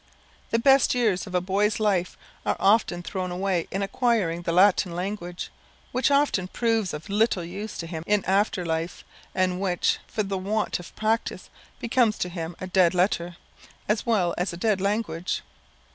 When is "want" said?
10.39-10.79